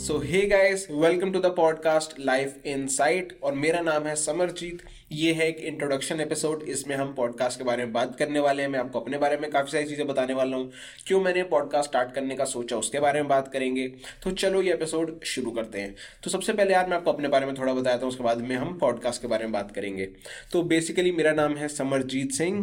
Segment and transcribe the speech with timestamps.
[0.00, 5.32] So hey guys welcome to the podcast life insight और मेरा नाम है समरजीत। ये
[5.32, 8.78] है एक इंट्रोडक्शन एपिसोड इसमें हम पॉडकास्ट के बारे में बात करने वाले हैं। मैं
[8.78, 10.70] आपको अपने बारे में काफ़ी सारी चीज़ें बताने वाला हूँ।
[11.06, 13.86] क्यों मैंने पॉडकास्ट स्टार्ट करने का सोचा, उसके बारे में बात करेंगे।
[14.22, 15.94] तो चलो ये एपिसोड शुरू करते हैं।
[16.24, 18.54] तो सबसे पहले यार मैं आपको अपने बारे में थोड़ा बताया था, उसके बाद में
[18.56, 20.06] हम पॉडकास्ट के बारे में बात करेंगे।
[20.52, 22.60] तो बेसिकली मेरा नाम है समरजीत सिंह।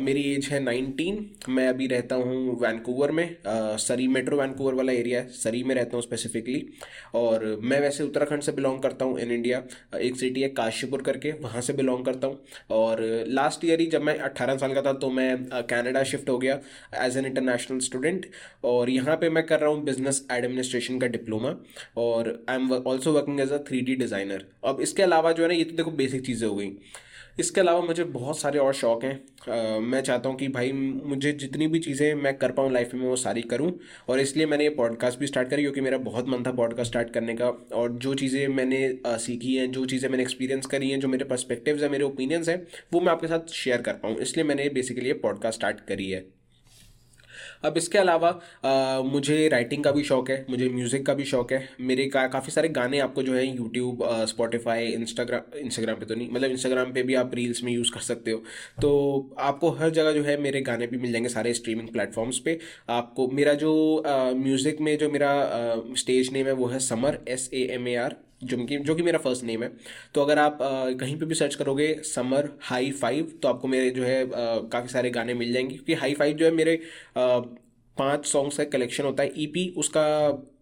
[0.00, 3.36] मेरी एज है नाइनटीन मैं अभी रहता हूँ वैनकूवर में।
[3.78, 6.66] सरी मेट्रो वैनकूवर वाला एरिया है। सरी में रहता हूँ स्पेसिफिकली
[7.14, 9.62] और मैं वैसे उत्तराखंड से बिलोंग करता हूँ इन इंडिया
[10.00, 12.38] एक सिटी है काशीपुर करके। वहाँ से बिलोंग करता हूँ।
[12.72, 15.28] और लास्ट ईयर ही जब मैं अट्ठारह साल का था तो मैं
[15.66, 16.58] कैनेडा शिफ्ट हो गया
[17.04, 18.26] एज एन इंटरनेशनल स्टूडेंट
[18.64, 21.54] और यहाँ पे मैं कर रहा हूँ बिज़नेस एडमिनिस्ट्रेशन का डिप्लोमा
[21.98, 25.54] और I am also working as a three designer अब इसके अलावा जो है ना,
[25.54, 26.70] ये तो देखो बेसिक चीज़ें हो गई।
[27.38, 31.66] इसके अलावा मुझे बहुत सारे और शौक हैं। मैं चाहता हूँ कि भाई मुझे जितनी
[31.66, 33.72] भी चीज़ें मैं कर पाऊँ लाइफ में वो सारी करूँ
[34.08, 37.10] और इसलिए मैंने ये पॉडकास्ट भी स्टार्ट करी क्योंकि मेरा बहुत मन था पॉडकास्ट स्टार्ट
[37.10, 41.08] करने का और जो चीज़ें मैंने सीखी हैं, जो चीज़ें मैंने एक्सपीरियंस करी हैं, जो
[41.08, 44.68] मेरे पर्सपेक्टिव्स हैं, मेरे ओपिनियंस हैं, वो मैं आपके साथ शेयर कर पाऊँ। इसलिए मैंने
[44.70, 46.37] बेसिकली ये पॉडकास्ट स्टार्ट करी है।
[47.64, 48.28] अब इसके अलावा
[48.64, 52.26] आ, मुझे राइटिंग का भी शौक है मुझे म्यूज़िक का भी शौक है। मेरे का
[52.28, 56.92] काफ़ी सारे गाने आपको जो है यूट्यूब स्पॉटिफाई इंस्टाग्राम इंस्टाग्राम पे तो नहीं मतलब इंस्टाग्राम
[56.92, 58.42] पे भी आप रील्स में यूज़ कर सकते हो।
[58.82, 62.58] तो आपको हर जगह जो है मेरे गाने भी मिल जाएँगे सारे स्ट्रीमिंग प्लेटफॉर्म्स पे।
[62.90, 63.74] आपको मेरा जो
[64.36, 65.34] म्यूज़िक में जो मेरा
[65.96, 69.02] स्टेज नेम है वो है Samar S A M A R जो कि जो कि
[69.02, 69.70] मेरा फ़र्स्ट नेम है।
[70.14, 73.90] तो अगर आप आ, कहीं पे भी सर्च करोगे समर हाई फाइव तो आपको मेरे
[73.90, 76.80] जो है काफ़ी सारे गाने मिल जाएँगे। क्योंकि हाई फाइव जो है मेरे
[77.16, 77.38] आ,
[77.96, 80.02] पाँच सॉन्ग्स का कलेक्शन होता है। ईपी e उसका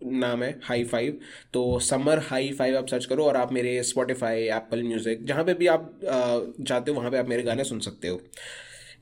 [0.04, 1.18] नाम है हाई फाइव
[1.54, 5.54] तो समर हाई फाइव आप सर्च करो और आप मेरे स्पॉटिफाई एप्पल म्यूज़िक जहाँ पे
[5.54, 8.20] भी आप आ, जाते हो वहाँ पे आप मेरे गाने सुन सकते हो।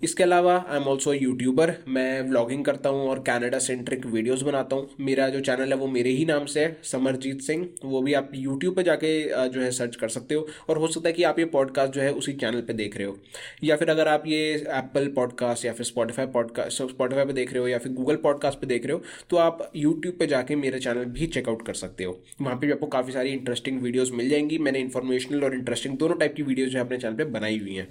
[0.02, 4.76] इसके अलावा आई एम ऑल्सो यूट्यूबर मैं व्लॉगिंग करता हूँ और कैनेडा सेंट्रिक वीडियोस बनाता
[4.76, 8.14] हूँ। मेरा जो चैनल है, वो मेरे ही नाम से है समरजीत सिंह वो भी
[8.14, 11.22] आप यूट्यूब पर जाके जो है सर्च कर सकते हो। और हो सकता है कि
[11.22, 13.16] आप ये पॉडकास्ट जो है, उसी चैनल पर देख रहे हो।
[13.64, 17.62] या फिर अगर आप ये एप्पल पॉडकास्ट या फिर स्पॉटिफाई पॉडकास्ट स्पॉटिफाई पर देख रहे
[17.62, 20.78] हो या फिर गूगल पॉडकास्ट पर देख रहे हो तो आप यूट्यूब पर जाके मेरा
[20.78, 24.28] चैनल भी चेकआउट कर सकते हो। वहाँ पर भी आपको काफ़ी सारी इंटरेस्टिंग वीडियोज़ मिल
[24.28, 27.58] जाएँगी। मैंने इन्फॉर्मेशनल और इंटरेस्टिंग दोनों टाइप की वीडियोज़ जो है, अपने चैनल पर बनाई
[27.58, 27.88] हुई हैं।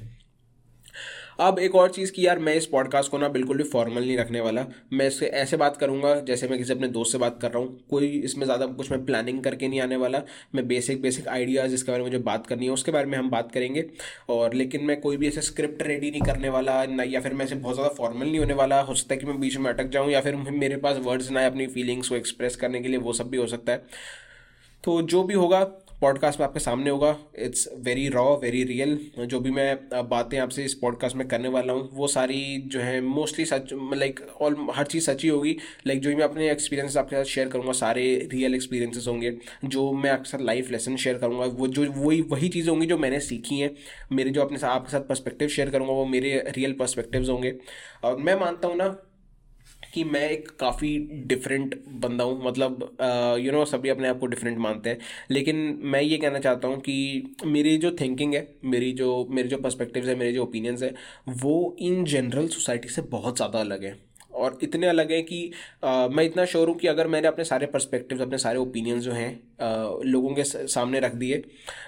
[1.40, 4.18] अब एक और चीज़ की यार मैं इस पॉडकास्ट को ना बिल्कुल भी फॉर्मल नहीं
[4.18, 7.52] रखने वाला। मैं इससे ऐसे बात करूँगा, जैसे मैं किसी अपने दोस्त से बात कर
[7.52, 10.22] रहा हूँ। कोई इसमें ज़्यादा कुछ मैं प्लानिंग करके नहीं आने वाला।
[10.56, 13.30] मैं बेसिक बेसिक आइडियाज़ जिसके बारे में मुझे बात करनी है, उसके बारे में हम
[13.30, 13.86] बात करेंगे।
[14.30, 17.46] और लेकिन मैं कोई भी ऐसे स्क्रिप्ट रेडी नहीं करने वाला, ना या फिर मैं
[17.46, 19.90] ऐसे बहुत ज़्यादा फॉर्मल नहीं होने वाला। हो सकता है कि मैं बीच में अटक
[19.90, 23.14] जाऊँ या फिर मेरे पास वर्ड्स ना अपनी फीलिंग्स को एक्सप्रेस करने के लिए, वो
[23.14, 23.84] सब भी हो सकता है।
[24.84, 25.64] तो जो भी होगा
[26.04, 30.64] पॉडकास्ट में आपके सामने होगा। It's very raw very real जो भी मैं बातें आपसे
[30.66, 34.86] इस पॉडकास्ट में करने वाला हूँ, वो सारी जो है मोस्टली सच लाइक ऑल हर
[34.86, 35.56] चीज़ सच ही होगी।
[35.88, 38.04] लाइक जो भी मैं अपने एक्सपीरियंस आपके साथ शेयर करूँगा, सारे
[38.34, 39.32] रियल एक्सपीरियंसेस होंगे।
[39.66, 42.98] जो मैं आपके साथ लाइफ लेसन शेयर करूँगा, वो जो, वही वही चीज़ें होंगी जो
[42.98, 43.72] मैंने सीखी हैं।
[44.12, 47.56] मेरे जो अपने साथ आपके साथ पर्सपेक्टिव शेयर करूँगा, वो मेरे रियल पर्सपेक्टिव्स होंगे।
[48.04, 48.96] और मैं मानता हूँ ना
[49.94, 52.98] कि मैं एक काफ़ी डिफरेंट बंदा हूँ। मतलब
[53.40, 54.98] यू नो सभी अपने आप को डिफरेंट मानते हैं।
[55.32, 59.58] लेकिन मैं ये कहना चाहता हूँ कि मेरी जो थिंकिंग है, मेरी जो, मेरे जो
[59.58, 60.94] पर्सपेक्टिव्स है, मेरे जो ओपिनियंस है,
[61.30, 65.52] वो इन जनरल सोसाइटी से बहुत ज़्यादा अलग है। और इतने अलग हैं कि
[65.84, 69.12] आ, मैं इतना श्योर हूँ कि अगर मैंने अपने सारे पर्सपेक्टिव्स अपने सारे ओपिनियंस जो
[69.12, 69.32] हैं
[70.06, 71.44] लोगों के सामने रख दिए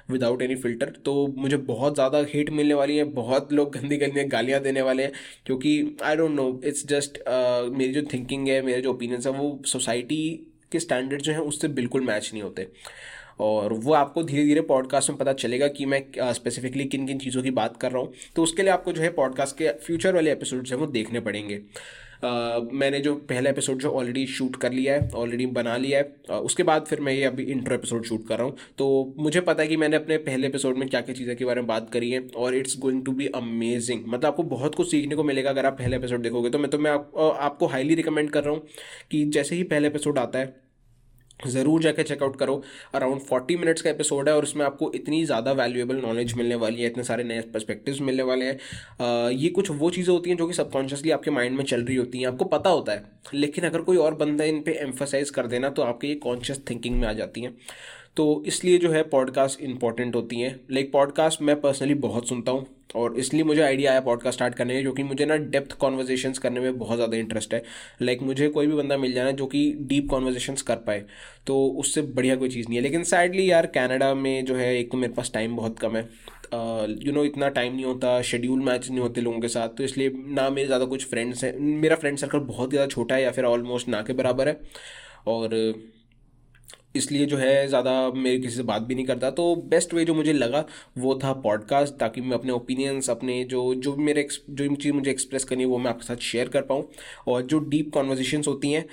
[0.10, 4.24] विदाउट एनी फ़िल्टर तो मुझे बहुत ज़्यादा हेट मिलने वाली है बहुत लोग गंदी गंदी
[4.24, 5.12] गालियाँ देने वाले हैं
[5.46, 7.20] क्योंकि I don't know it's just
[7.72, 11.68] मेरी जो थिंकिंग है मेरे जो ओपिनियंस है वो सोसाइटी के स्टैंडर्ड जो हैं उससे
[11.68, 12.68] बिल्कुल मैच नहीं होते।
[13.40, 16.02] और वो आपको धीरे धीरे पॉडकास्ट में पता चलेगा कि मैं
[16.34, 19.10] स्पेसिफिकली किन किन चीज़ों की बात कर रहा हूँ तो उसके लिए आपको जो है
[19.10, 21.62] पॉडकास्ट के फ्यूचर वाले एपिसोड्स हैं वो देखने पड़ेंगे।
[22.24, 26.64] मैंने जो पहला एपिसोड जो ऑलरेडी शूट कर लिया है ऑलरेडी बना लिया है उसके
[26.64, 29.70] बाद फिर मैं ये अभी इंट्रो एपिसोड शूट कर रहा हूँ। तो मुझे पता है
[29.70, 32.28] कि मैंने अपने पहले एपिसोड में क्या क्या चीज़ें के बारे में बात करी है
[32.36, 35.74] और it's going to be amazing मतलब आपको बहुत कुछ सीखने को मिलेगा अगर आप
[35.74, 38.68] पहले एपिसोड देखोगे। तो मैं तो मैं आप, आपको हाईली रिकमेंड कर रहा हूँ
[39.12, 40.65] कि जैसे ही पहले एपिसोड आता है
[41.40, 42.62] ज़रूर जाके चेकआउट करो।
[42.96, 46.82] अराउंड फोर्टी मिनट्स का एपिसोड है और उसमें आपको इतनी ज़्यादा वैल्यूएबल नॉलेज मिलने वाली
[46.82, 50.48] है, इतने सारे नए पर्सपेक्टिव्स मिलने वाले हैं। ये कुछ वो चीज़ें होती हैं जो
[50.48, 53.04] कि सबकॉन्शियसली आपके माइंड में चल रही होती हैं, आपको पता होता है।
[53.34, 56.96] लेकिन अगर कोई और बंदा इन पर एम्फोसाइज कर देना तो आपके ये कॉन्शियस थिंकिंग
[56.96, 57.56] में आ जाती हैं।
[58.18, 62.66] तो इसलिए जो है पॉडकास्ट इंपॉर्टेंट होती हैं। लाइक पॉडकास्ट मैं पर्सनली बहुत सुनता हूँ।
[62.90, 66.60] और इसलिए मुझे आइडिया आया पॉडकास्ट स्टार्ट करने का क्योंकि मुझे ना डेप्थ कॉन्वर्जेशंस करने
[66.60, 67.62] में बहुत ज़्यादा इंटरेस्ट है।
[68.02, 71.04] लाइक like, मुझे कोई भी बंदा मिल जाना जो कि डीप कॉन्वर्जेशंस कर पाए
[71.48, 74.92] तो उससे बढ़िया कोई चीज़ नहीं है। लेकिन सैडली यार कनाडा में जो है एक
[74.92, 76.04] तो मेरे पास टाइम बहुत कम है।
[77.02, 80.12] यू नो इतना टाइम नहीं होता शेड्यूल मैच नहीं होते लोगों के साथ तो इसलिए
[80.28, 83.46] ना मेरे ज़्यादा कुछ फ्रेंड्स हैं। मेरा फ्रेंड सर्कल बहुत ज़्यादा छोटा है या फिर
[83.46, 84.60] ऑलमोस्ट ना के बराबर है।
[85.28, 85.50] और
[86.96, 90.14] इसलिए जो है ज़्यादा मेरे किसी से बात भी नहीं करता। तो बेस्ट वे जो
[90.14, 90.64] मुझे लगा
[90.98, 95.44] वो था पॉडकास्ट ताकि मैं अपने ओपिनियंस अपने जो जो मेरे जो चीज़ मुझे एक्सप्रेस
[95.44, 96.88] करनी है, वो मैं आपके साथ शेयर कर पाऊँ।
[97.28, 98.86] और जो डीप कॉन्वर्जेशंस होती हैं,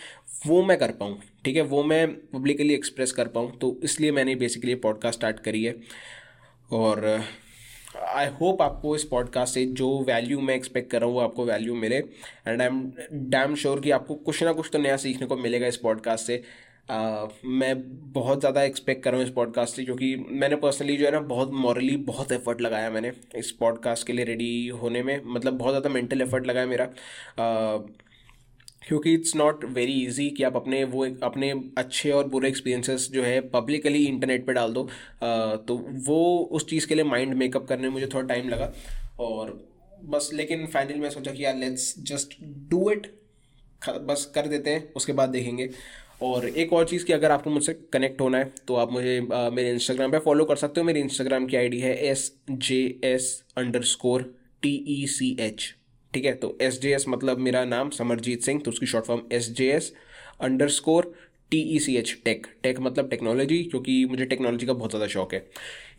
[0.46, 1.62] वो मैं कर पाऊँ, ठीक है?
[1.62, 5.74] वो मैं पब्लिकली एक्सप्रेस कर पाऊँ। तो इसलिए मैंने बेसिकली पॉडकास्ट स्टार्ट करी है।
[6.72, 7.06] और
[8.08, 11.44] आई होप आपको इस पॉडकास्ट से जो वैल्यू मैं एक्सपेक्ट कर रहा हूँ, वो आपको
[11.44, 12.80] वैल्यू मिले। And I am
[13.30, 16.42] damn sure कि आपको कुछ ना कुछ तो नया सीखने को मिलेगा इस पॉडकास्ट से।
[16.88, 17.74] Uh, मैं
[18.12, 21.20] बहुत ज़्यादा एक्सपेक्ट कर रहा हूँ इस पॉडकास्ट से क्योंकि मैंने पर्सनली जो है ना
[21.20, 25.72] बहुत मॉरली बहुत एफर्ट लगाया मैंने इस पॉडकास्ट के लिए रेडी होने में। मतलब बहुत
[25.72, 27.90] ज़्यादा मेंटल एफर्ट लगाया मेरा। uh,
[28.88, 33.22] क्योंकि इट्स नॉट वेरी इजी कि आप अपने वो अपने अच्छे और बुरे एक्सपीरियंसेस जो
[33.22, 35.76] है पब्लिकली इंटरनेट पे डाल दो। आ, तो
[36.06, 38.72] वो उस चीज़ के लिए माइंड मेकअप करने में मुझे थोड़ा टाइम लगा।
[39.20, 39.58] और
[40.04, 42.36] बस लेकिन फाइनली मैं सोचा कि यार लेट्स जस्ट
[42.70, 43.06] डू इट
[43.82, 45.70] बस कर देते हैं उसके बाद देखेंगे।
[46.22, 49.48] और एक और चीज़ कि अगर आपको मुझसे कनेक्ट होना है तो आप मुझे आ,
[49.50, 53.32] मेरे इंस्टाग्राम पे फॉलो कर सकते हो। मेरी इंस्टाग्राम की आईडी है S J S
[53.92, 54.22] underscore
[54.62, 55.72] T E C H
[56.12, 56.34] ठीक है?
[56.34, 59.70] तो एस जे एस मतलब मेरा नाम समरजीत सिंह तो उसकी short form S J
[59.72, 59.92] S
[60.70, 61.12] underscore
[61.52, 65.34] T E C H tech tech मतलब टेक्नोलॉजी क्योंकि मुझे टेक्नोलॉजी का बहुत ज़्यादा शौक
[65.34, 65.44] है।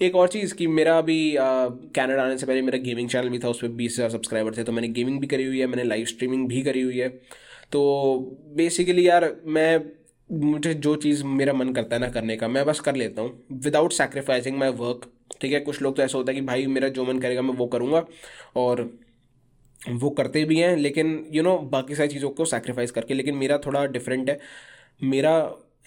[0.01, 3.49] एक और चीज़ कि मेरा अभी कैनेडा आने से पहले मेरा गेमिंग चैनल भी था
[3.49, 6.05] उस पर बीस हज़ार सब्सक्राइबर थे तो मैंने गेमिंग भी करी हुई है मैंने लाइव
[6.05, 7.09] स्ट्रीमिंग भी करी हुई है।
[7.71, 7.81] तो
[8.55, 9.79] बेसिकली यार मैं
[10.33, 13.43] मुझे जो चीज़ मेरा मन करता है ना करने का मैं बस कर लेता हूँ।
[13.53, 15.09] विदाउट सेक्रीफाइसिंग माई वर्क
[15.41, 15.59] ठीक है?
[15.59, 18.05] कुछ लोग तो ऐसा होता है कि भाई मेरा जो मन करेगा मैं वो करूँगा
[18.55, 18.81] और
[19.91, 23.13] वो करते भी हैं लेकिन यू you नो know, बाकी सारी चीज़ों को सेक्रीफाइस करके
[23.13, 24.39] लेकिन मेरा थोड़ा डिफरेंट है।
[25.03, 25.33] मेरा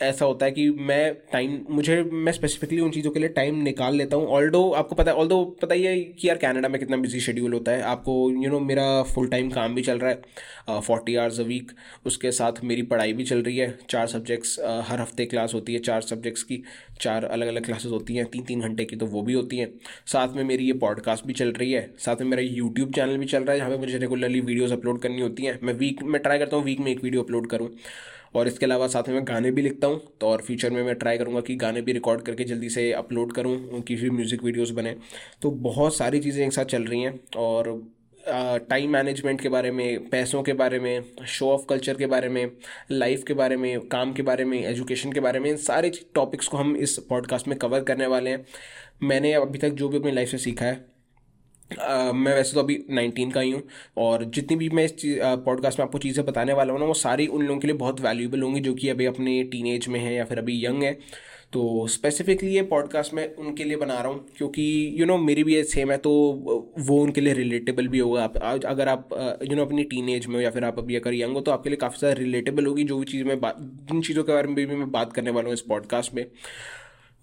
[0.00, 3.94] ऐसा होता है कि मैं टाइम मुझे मैं स्पेसिफिकली उन चीज़ों के लिए टाइम निकाल
[3.96, 6.96] लेता हूँ। ऑल्डो आपको पता है ऑल्दो पता ही है कि यार कनाडा में कितना
[6.96, 9.98] बिज़ी शेड्यूल होता है। आपको यू you नो know, मेरा फुल टाइम काम भी चल
[9.98, 11.72] रहा है फोर्टी आवर्स अ वीक
[12.06, 15.74] उसके साथ मेरी पढ़ाई भी चल रही है। चार सब्जेक्ट्स uh, हर हफ़्ते क्लास होती
[15.74, 16.62] है चार सब्जेक्ट्स की।
[17.00, 19.68] चार अलग अलग क्लासेस होती हैं तीन तीन घंटे की तो वो भी होती हैं।
[20.06, 23.26] साथ में मेरी ये पॉडकास्ट भी चल रही है। साथ में मेरा यूट्यूब चैनल भी
[23.26, 26.20] चल रहा है जहाँ पर मुझे रेगुलरली वीडियोज़ अपलोड करनी होती हैं। मैं वीक में
[26.22, 27.68] ट्राई करता हूँ वीक में एक वीडियो अपलोड करूँ।
[28.36, 30.94] और इसके अलावा साथ में मैं गाने भी लिखता हूँ तो और फ्यूचर में मैं
[30.94, 34.72] ट्राई करूँगा कि गाने भी रिकॉर्ड करके जल्दी से अपलोड करूँ, उनकी भी म्यूज़िक वीडियोज़
[34.74, 34.96] बने।
[35.42, 37.78] तो बहुत सारी चीज़ें एक साथ चल रही हैं और
[38.24, 42.50] टाइम मैनेजमेंट के बारे में, पैसों के बारे में शो ऑफ़ कल्चर के बारे में
[42.90, 46.48] लाइफ के बारे में, काम के बारे में एजुकेशन के बारे में, इन सारे टॉपिक्स
[46.48, 48.44] को हम इस पॉडकास्ट में कवर करने वाले हैं।
[49.02, 50.95] मैंने अभी तक जो भी अपनी लाइफ से सीखा है
[51.66, 53.62] Uh, मैं वैसे तो अभी नाइनटीन का ही हूँ
[53.96, 54.92] और जितनी भी मैं इस
[55.44, 58.00] पॉडकास्ट में आपको चीज़ें बताने वाला हूँ ना वो सारी उन लोगों के लिए बहुत
[58.00, 60.92] वैल्यूबल होंगी जो कि अभी अपने टीन में है या फिर अभी यंग है।
[61.52, 65.26] तो स्पेसिफिकली ये पॉडकास्ट मैं उनके लिए बना रहा हूँ क्योंकि यू you नो know,
[65.26, 66.10] मेरी भी एज सेम है तो
[66.78, 68.36] वो उनके लिए रिलेटेबल भी होगा। आप
[68.66, 71.14] अगर आप यू नो know, अपनी टीन एज में हो या फिर आप अभी अगर
[71.14, 74.02] यंग हो तो आपके लिए काफ़ी ज़्यादा रिलेटेबल होगी जो भी चीज़ मैं बात जिन
[74.02, 76.26] चीज़ों के बारे में भी मैं बात करने वाला हूँ इस पॉडकास्ट में।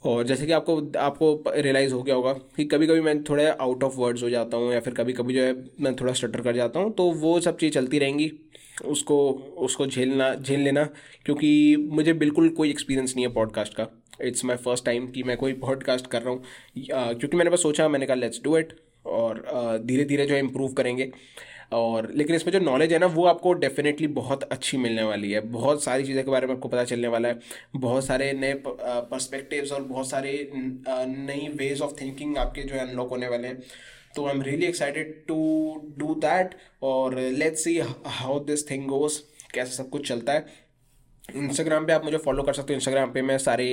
[0.06, 3.84] और जैसे कि आपको आपको रियलाइज़ हो गया होगा कि कभी कभी मैं थोड़ा आउट
[3.84, 6.56] ऑफ़ वर्ड्स हो जाता हूँ या फिर कभी कभी जो है मैं थोड़ा स्टटर कर
[6.56, 8.32] जाता हूँ तो वो सब चीज़ चलती रहेंगी।
[8.86, 9.18] उसको
[9.58, 10.84] उसको झेलना, झेल लेना,
[11.26, 13.88] क्योंकि मुझे बिल्कुल कोई एक्सपीरियंस नहीं है पॉडकास्ट का।
[14.22, 16.44] इट्स माई फ़र्स्ट टाइम कि मैं कोई पॉडकास्ट कर रहा हूँ।
[17.14, 18.74] क्योंकि मैंने बस सोचा, मैंने कहा लेट्स डू इट
[19.06, 19.44] और
[19.86, 21.12] धीरे धीरे जो है इम्प्रूव करेंगे।
[21.72, 25.40] और लेकिन इसमें जो नॉलेज है ना, वो आपको डेफिनेटली बहुत अच्छी मिलने वाली है।
[25.52, 27.40] बहुत सारी चीज़ों के बारे में आपको पता चलने वाला है।
[27.76, 33.10] बहुत सारे नए पर्सपेक्टिव्स और बहुत सारे नई वेज ऑफ़ थिंकिंग आपके जो है अनलॉक
[33.10, 33.62] होने वाले हैं।
[34.16, 35.36] तो I am really excited to
[35.98, 40.46] do that और let's see how this thing goes कैसे सब कुछ चलता है।
[41.30, 43.66] इंस्टाग्राम पे आप मुझे फॉलो कर सकते हो। इंस्टाग्राम पे मैं सारे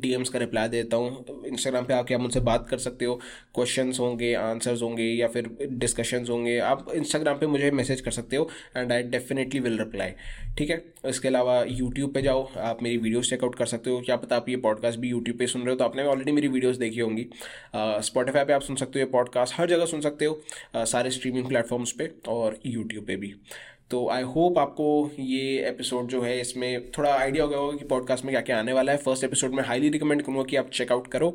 [0.00, 3.14] डीएम्स का रिप्लाई देता हूँ। इंस्टाग्राम पे आके आप मुझसे बात कर सकते हो।
[3.54, 8.36] क्वेश्चंस होंगे आंसर्स होंगे या फिर डिस्कशंस होंगे। आप इंस्टाग्राम पे मुझे मैसेज कर सकते
[8.36, 10.12] हो and I definitely will reply
[10.58, 10.82] ठीक है?
[11.06, 14.48] इसके अलावा यूट्यूब पे जाओ। आप मेरी वीडियोस चेकआउट कर सकते हो। क्या पता आप
[14.48, 17.26] ये पॉडकास्ट भी यूट्यूब पे सुन रहे हो। तो आपने ऑलरेडी मेरी वीडियोज़ देखी होंगी।
[17.76, 20.40] स्पॉटिफाई पे आप सुन सकते हो। ये पॉडकास्ट हर जगह सुन सकते हो।
[20.76, 23.34] सारे स्ट्रीमिंग प्लेटफॉर्म्स पे और यूट्यूब पे भी।
[23.90, 27.84] तो आई होप आपको ये एपिसोड जो है इसमें थोड़ा आइडिया हो गया होगा कि
[27.84, 30.70] पॉडकास्ट में क्या क्या आने वाला है। फ़र्स्ट एपिसोड में हाईली रिकमेंड करूँगा कि आप
[30.70, 31.30] चेकआउट करो।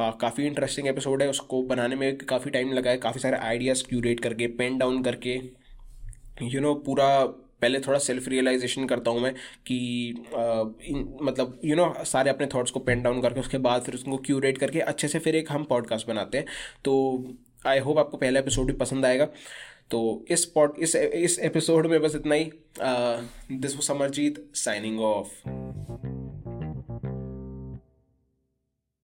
[0.00, 4.20] काफ़ी इंटरेस्टिंग एपिसोड है। उसको बनाने में काफ़ी टाइम लगा है। काफ़ी सारे आइडियाज़ क्यूरेट
[4.20, 5.34] करके पेन डाउन करके
[6.42, 7.24] यू you नो know, पूरा
[7.62, 9.34] पहले थोड़ा सेल्फ रियलाइजेशन करता हूँ मैं
[9.66, 9.78] कि
[10.36, 10.42] आ,
[10.84, 13.82] इन, मतलब यू you नो know, सारे अपने थॉट्स को पेन डाउन करके उसके बाद
[13.82, 16.46] फिर उसको क्यूरेट करके अच्छे से फिर एक हम पॉडकास्ट बनाते हैं।
[16.84, 17.24] तो
[17.66, 19.28] आई होप आपको पहला एपिसोड भी पसंद आएगा।
[19.90, 22.52] तो इस पॉट इस इस एपिसोड में बस इतना ही।
[23.52, 25.28] This Samarjeet signing off